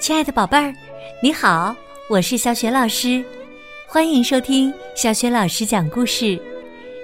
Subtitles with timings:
[0.00, 0.74] 亲爱的宝贝儿，
[1.22, 1.76] 你好，
[2.08, 3.22] 我是小雪老师，
[3.86, 6.40] 欢迎收听小雪老师讲故事，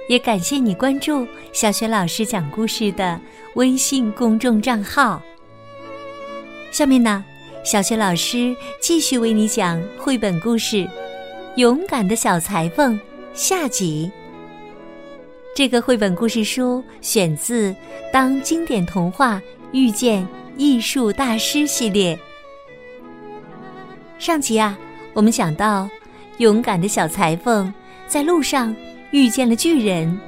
[0.08, 3.20] 也感谢你关注小雪老师讲故事的
[3.54, 5.20] 微信公众账号。
[6.70, 7.22] 下面呢，
[7.62, 10.76] 小雪老师继续为你讲绘本故事
[11.56, 12.94] 《勇敢的小裁缝》
[13.34, 14.10] 下集。
[15.54, 17.72] 这个绘本故事书选自
[18.10, 19.38] 《当经典童话
[19.72, 22.18] 遇见艺术大师》系列。
[24.18, 24.76] 上集啊，
[25.12, 25.88] 我们讲到，
[26.38, 27.72] 勇敢的小裁缝
[28.06, 28.74] 在路上
[29.10, 30.18] 遇见了巨人，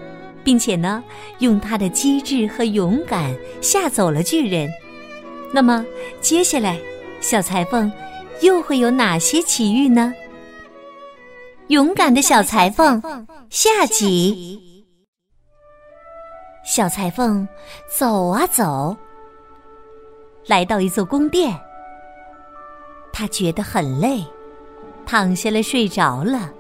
[0.45, 1.02] 并且呢，
[1.38, 4.69] 用他的机智和勇敢吓走了巨人。
[5.52, 5.84] 那么，
[6.20, 6.78] 接下来
[7.20, 7.91] 小裁缝
[8.42, 10.12] 又会有哪些奇遇呢？
[11.69, 13.02] 勇敢的小裁缝
[13.48, 14.84] 下集。
[16.62, 17.48] 小裁缝
[17.98, 18.95] 走啊走，
[20.47, 21.59] 来到一座宫殿。
[23.18, 24.24] 他觉得很累，
[25.04, 26.52] 躺下来睡着了。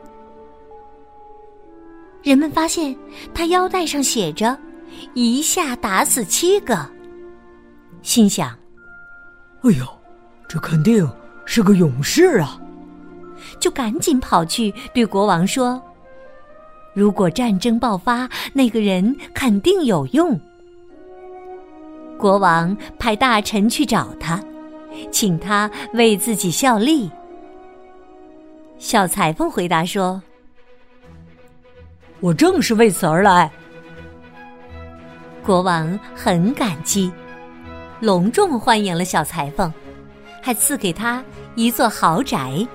[2.20, 2.96] 人们发现
[3.32, 4.58] 他腰带上写着
[5.14, 6.76] “一下打死七个”，
[8.02, 8.48] 心想
[9.62, 9.86] ：“哎呦，
[10.48, 11.08] 这肯定
[11.44, 12.60] 是个勇士啊！”
[13.60, 15.80] 就赶紧跑去对国王说
[16.92, 20.36] ：“如果战争爆发，那个人肯定有用。”
[22.18, 24.42] 国王派大臣去找他。
[25.10, 27.10] 请他为自己效力。
[28.78, 30.22] 小裁缝回答说
[32.20, 33.50] ：“我正是为此而来。”
[35.44, 37.10] 国王很感激，
[38.00, 39.72] 隆重欢迎了小裁缝，
[40.42, 42.66] 还赐给他一座豪宅。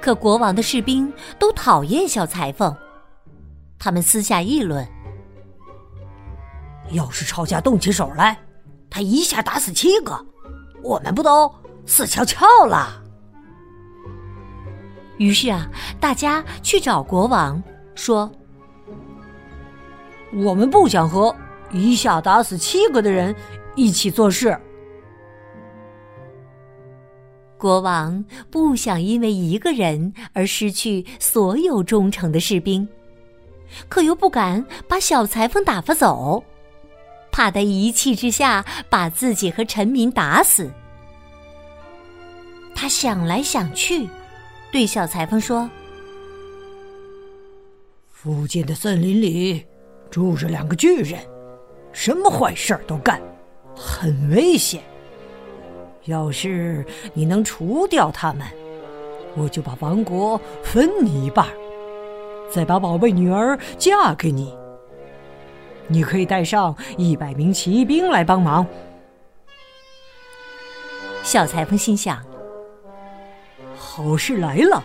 [0.00, 2.74] 可国王的士兵都讨厌小裁缝，
[3.78, 4.86] 他们私下议论
[6.92, 8.38] ：“要是吵架动起手来。”
[8.94, 10.24] 他一下打死七个，
[10.80, 11.52] 我们不都
[11.84, 13.02] 死翘翘了？
[15.16, 17.60] 于是啊，大家去找国王，
[17.96, 18.30] 说
[20.44, 21.34] ：“我们不想和
[21.72, 23.34] 一下打死七个的人
[23.74, 24.56] 一起做事。”
[27.58, 32.88] 国王不想因为一个人而失去所有忠诚的士兵，
[33.88, 36.44] 可又不敢把小裁缝打发走。
[37.34, 40.70] 怕他一气之下把自己和臣民打死。
[42.76, 44.08] 他想来想去，
[44.70, 45.68] 对小裁缝说
[48.08, 49.66] ：“附近的森林里
[50.12, 51.18] 住着两个巨人，
[51.92, 53.20] 什么坏事都干，
[53.74, 54.80] 很危险。
[56.04, 58.46] 要是你能除掉他们，
[59.34, 61.48] 我就把王国分你一半，
[62.48, 64.56] 再把宝贝女儿嫁给你。”
[65.88, 68.66] 你可以带上一百名骑兵来帮忙。
[71.22, 72.24] 小裁缝心想
[73.76, 74.82] ：“好事来了，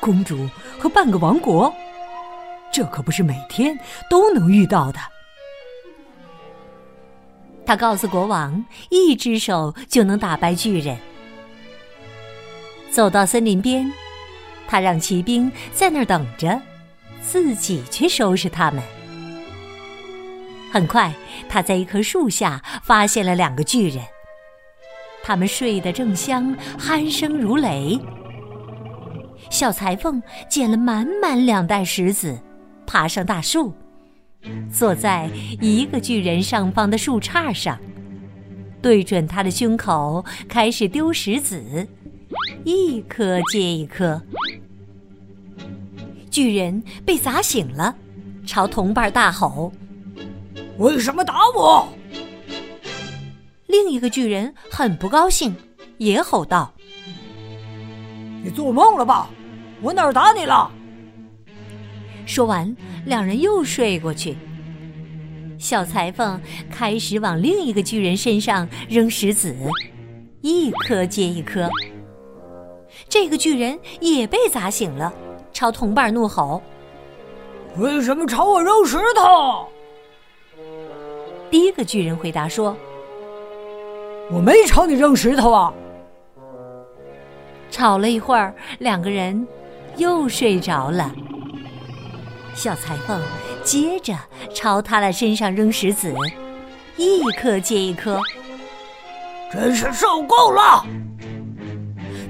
[0.00, 0.48] 公主
[0.78, 1.72] 和半个王国，
[2.72, 4.98] 这可不是每天都能遇到的。”
[7.66, 10.96] 他告诉国王：“一只手就能打败巨人。”
[12.90, 13.90] 走到森林边，
[14.66, 16.60] 他让骑兵在那儿等着，
[17.22, 18.82] 自己去收拾他们。
[20.70, 21.12] 很快，
[21.48, 24.04] 他在一棵树下发现了两个巨人。
[25.22, 27.98] 他们睡得正香，鼾声如雷。
[29.50, 32.38] 小裁缝捡了满满两袋石子，
[32.86, 33.74] 爬上大树，
[34.72, 35.28] 坐在
[35.60, 37.78] 一个巨人上方的树杈上，
[38.80, 41.88] 对准他的胸口开始丢石子，
[42.64, 44.22] 一颗接一颗。
[46.30, 47.96] 巨人被砸醒了，
[48.46, 49.72] 朝同伴大吼。
[50.80, 51.86] 为什么打我？
[53.66, 55.54] 另一个巨人很不高兴，
[55.98, 56.72] 也吼道
[58.42, 59.28] ：“你做梦了吧？
[59.82, 60.70] 我哪儿打你了？”
[62.24, 62.74] 说完，
[63.04, 64.38] 两人又睡过去。
[65.58, 69.54] 小裁缝开始往另一个巨人身上扔石子，
[70.40, 71.68] 一颗接一颗。
[73.06, 75.12] 这个巨人也被砸醒了，
[75.52, 76.62] 朝同伴怒吼
[77.76, 79.68] ：“为什么朝我扔石头？”
[81.50, 82.76] 第一个巨人回答说
[84.30, 85.72] ：“我没朝你扔石头啊。”
[87.70, 89.46] 吵了一会儿，两个人
[89.96, 91.12] 又睡着了。
[92.54, 93.20] 小裁缝
[93.64, 94.14] 接着
[94.54, 96.14] 朝他的身上扔石子，
[96.96, 98.20] 一颗接一颗，
[99.52, 100.86] 真是受够了。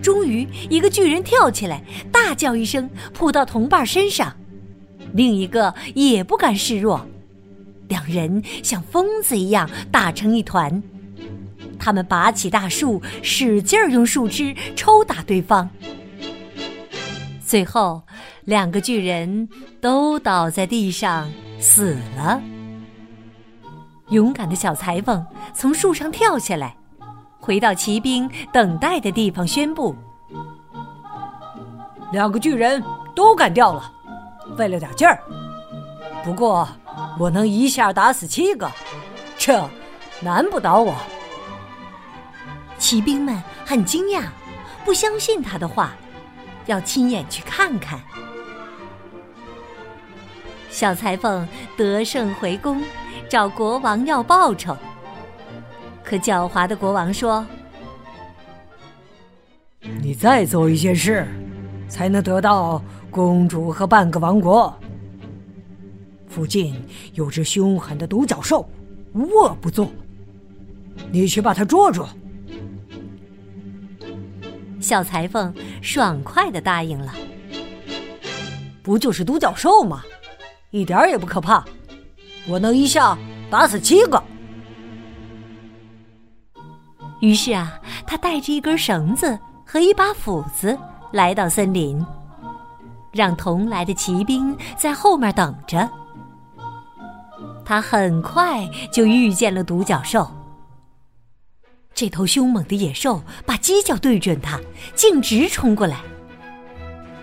[0.02, 4.34] 终于，一个巨人跳起来，大叫一声，扑到同伴身上，
[5.12, 7.06] 另一个也不甘示弱。
[7.90, 10.82] 两人像疯子一样打成一团，
[11.76, 15.68] 他们拔起大树，使劲儿用树枝抽打对方。
[17.44, 18.00] 最后，
[18.44, 19.48] 两个巨人
[19.80, 21.28] 都倒在地上
[21.58, 22.40] 死了。
[24.10, 26.76] 勇敢的小裁缝从树上跳下来，
[27.40, 29.96] 回到骑兵等待的地方，宣布
[32.12, 32.80] ：“两个巨人
[33.16, 33.92] 都干掉了，
[34.56, 35.18] 费了点劲儿。
[36.22, 36.68] 不过，
[37.18, 38.70] 我能一下打死七个，
[39.36, 39.68] 这
[40.20, 40.94] 难不倒我。”
[42.78, 44.24] 骑兵们很惊讶，
[44.84, 45.92] 不相信他的话，
[46.66, 48.00] 要亲眼去看看。
[50.70, 51.46] 小裁缝
[51.76, 52.82] 得胜回宫，
[53.28, 54.76] 找国王要报酬。
[56.02, 57.44] 可狡猾的国王说
[60.00, 61.26] ：“你再做一件事，
[61.88, 64.74] 才能得到公主和半个王国。
[66.30, 66.74] 附近
[67.14, 68.66] 有只凶狠的独角兽，
[69.12, 69.90] 无恶不作，
[71.10, 72.06] 你去把它捉住。”
[74.80, 77.12] 小裁缝爽快的答应了。
[78.82, 80.02] 不就是独角兽吗？
[80.70, 81.64] 一点也不可怕，
[82.46, 83.18] 我能一下
[83.50, 84.22] 打死七个。
[87.20, 90.78] 于是啊，他带着一根绳子和一把斧子
[91.12, 92.04] 来到森林，
[93.12, 95.88] 让同来的骑兵在后面等着。
[97.70, 100.28] 他很快就遇见了独角兽。
[101.94, 104.58] 这头凶猛的野兽把犄角对准他，
[104.96, 105.98] 径直冲过来。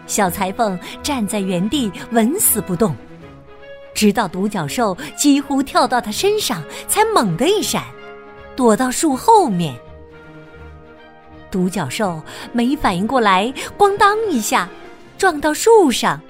[0.06, 2.96] 小裁缝站在原地纹丝不动，
[3.94, 7.84] 直到独角兽几乎跳到他身上，才猛地一闪，
[8.56, 9.78] 躲到树后面。
[11.52, 12.24] 独角兽
[12.54, 14.70] 没反应过来，咣当一下
[15.18, 16.22] 撞到树上，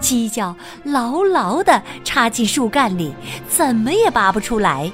[0.00, 0.54] 犄角
[0.84, 3.12] 牢牢地插进树干里，
[3.48, 4.90] 怎么也拔不出来。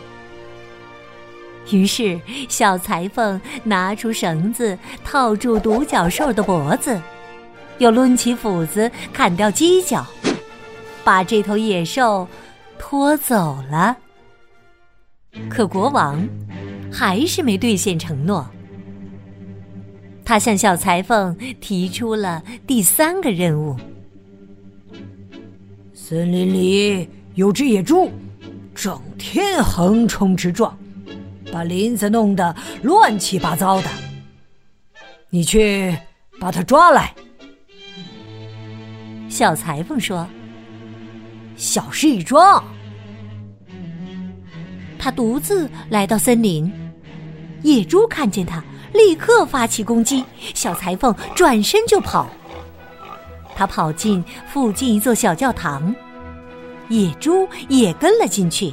[1.70, 7.00] 于是，小裁缝拿出绳子套住独角兽的脖子，
[7.78, 10.06] 又抡起斧子砍掉犄角，
[11.02, 12.28] 把这头野兽
[12.78, 13.96] 拖走了。
[15.48, 16.22] 可国王
[16.92, 18.46] 还是没兑现承诺。
[20.24, 23.76] 他向小裁缝提出了第三个任务：
[26.06, 28.12] 森林里有只野猪，
[28.74, 30.76] 整天横冲直撞。
[31.50, 33.88] 把林子弄得乱七八糟的，
[35.30, 35.96] 你去
[36.38, 37.14] 把他抓来。
[39.30, 40.28] 小裁缝说
[41.56, 42.62] ：“小事一桩。”
[45.00, 46.70] 他独自来到森林，
[47.62, 48.62] 野猪看见他，
[48.92, 50.22] 立刻发起攻击。
[50.52, 52.28] 小裁缝转身就跑，
[53.54, 55.94] 他跑进附近一座小教堂，
[56.88, 58.72] 野猪也跟了进去。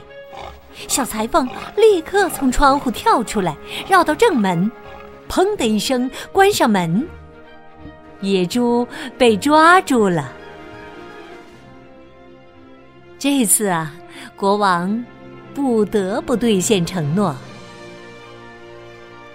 [0.88, 3.56] 小裁缝立刻从窗户跳出来，
[3.88, 4.72] 绕到正门，
[5.30, 7.08] 砰的一声关上门。
[8.22, 8.88] 野猪
[9.18, 10.32] 被抓住了。
[13.20, 13.94] 这次啊，
[14.36, 15.04] 国王
[15.54, 17.36] 不得不兑现承诺。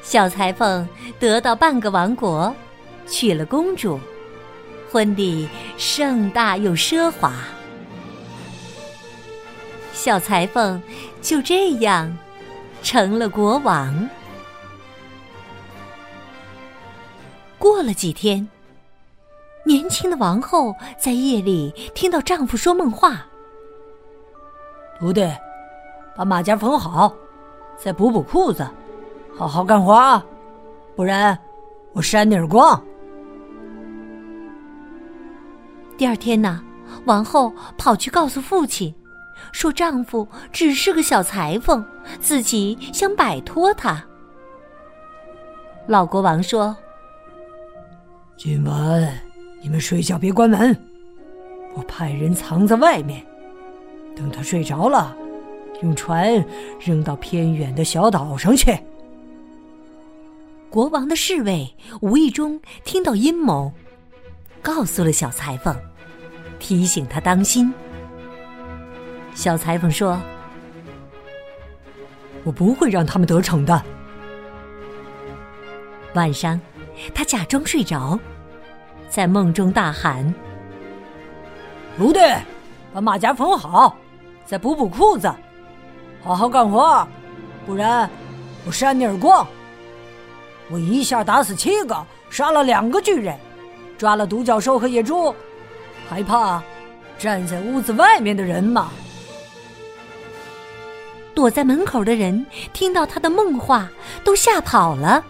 [0.03, 0.89] 小裁缝
[1.19, 2.55] 得到半个王国，
[3.07, 3.99] 娶了公主，
[4.97, 5.47] 婚礼
[5.77, 7.35] 盛大又奢华。
[9.93, 10.83] 小裁缝
[11.21, 12.17] 就这样
[12.83, 14.09] 成了国王。
[17.59, 18.49] 过了几天，
[19.65, 23.27] 年轻的王后在夜里听到丈夫说梦话
[24.99, 25.31] ：“徒弟，
[26.17, 27.15] 把马甲缝好，
[27.77, 28.67] 再补补裤子，
[29.37, 30.25] 好好干活啊，
[30.97, 31.39] 不然
[31.93, 32.83] 我扇你耳光。”
[35.97, 36.63] 第二天呢，
[37.07, 38.95] 王后跑去告诉父亲。
[39.53, 41.85] 说丈夫只是个小裁缝，
[42.21, 44.05] 自己想摆脱他。
[45.87, 46.77] 老国王说
[48.37, 49.21] ：“今晚
[49.63, 50.77] 你们睡觉别关门，
[51.75, 53.25] 我派人藏在外面，
[54.17, 55.17] 等他睡着了，
[55.83, 56.45] 用船
[56.81, 58.77] 扔到偏远的小岛上去。”
[60.69, 63.73] 国王的侍卫无意中听到阴谋，
[64.67, 65.73] 告诉了小裁缝，
[66.59, 67.73] 提醒他当心。
[69.33, 70.21] 小裁缝说
[72.43, 73.81] ：“我不会让他们得逞的。”
[76.15, 76.61] 晚上，
[77.15, 78.19] 他假装睡着，
[79.09, 80.35] 在梦中大喊
[81.97, 82.19] ：“徒弟，
[82.93, 83.97] 把马甲缝好，
[84.45, 85.33] 再补补裤子，
[86.25, 87.07] 好好干活，
[87.65, 88.11] 不然
[88.67, 89.47] 我扇你耳光！
[90.69, 93.39] 我一下打死七个，杀了两个巨人，
[93.99, 95.35] 抓了独角兽和野猪，
[96.09, 96.63] 还怕
[97.19, 98.91] 站在屋子外面的人吗？”
[101.35, 103.91] 躲在门口的人听到他的梦话，
[104.25, 105.23] 都吓跑了。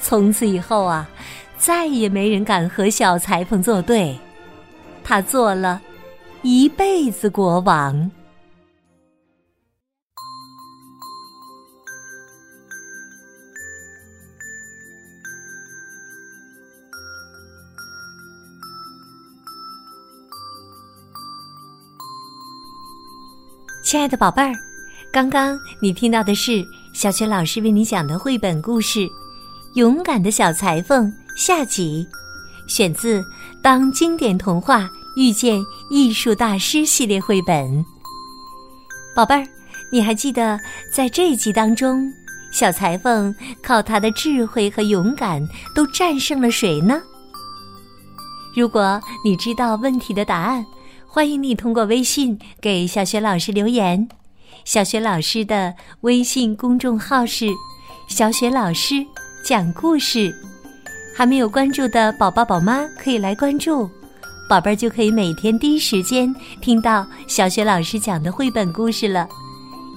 [0.00, 1.08] 从此以后啊，
[1.56, 4.18] 再也没人敢和小裁缝作对。
[5.02, 5.80] 他做了
[6.42, 8.10] 一辈子国王。
[23.84, 24.50] 亲爱的宝贝儿，
[25.12, 29.00] 刚刚你听到的是小雪老师为你讲的绘本故事
[29.74, 32.08] 《勇敢的小裁缝》下集，
[32.66, 33.20] 选自
[33.62, 37.84] 《当经典童话遇见艺术大师》系列绘本。
[39.14, 39.46] 宝贝儿，
[39.92, 40.58] 你还记得
[40.90, 42.10] 在这一集当中，
[42.50, 47.02] 小裁缝靠他的智慧和勇敢都战胜了谁呢？
[48.56, 50.64] 如果你知道问题的答案。
[51.14, 54.08] 欢迎你通过微信给小雪老师留言，
[54.64, 57.50] 小雪老师的微信公众号是
[58.10, 58.96] “小雪老师
[59.44, 60.34] 讲故事”，
[61.14, 63.88] 还没有关注的宝宝宝妈可以来关注，
[64.48, 69.28] 宝贝儿就可以每天第一时间听到小雪老师讲的绘本故事了，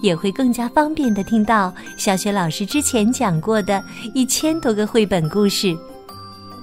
[0.04, 3.84] 也会更加方便的听到小雪老师之前讲过的
[4.14, 5.76] 一千多个绘本故事。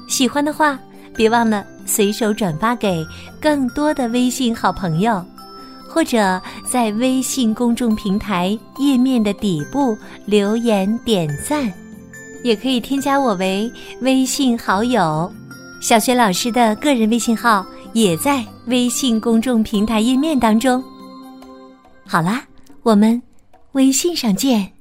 [0.07, 0.79] 喜欢的话。
[1.15, 3.07] 别忘了随手转发给
[3.41, 5.25] 更多的微信好朋友，
[5.89, 11.73] 或者在微信公众平台页面的底部留言点赞，
[12.43, 15.33] 也可以添加我为微信好友。
[15.81, 20.83] 小学老师的个人微信号也在微信公众平台页面当中。
[22.07, 22.43] 好啦，
[22.83, 23.23] 我们
[23.73, 24.74] 微信上见。